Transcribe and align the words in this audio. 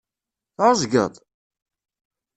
Tɛeẓged? 0.55 1.15